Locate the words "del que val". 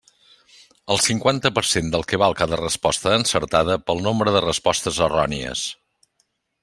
1.95-2.35